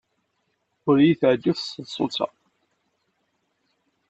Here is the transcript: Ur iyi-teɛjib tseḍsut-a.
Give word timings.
Ur 0.87 0.95
iyi-teɛjib 0.99 1.57
tseḍsut-a. 1.59 2.27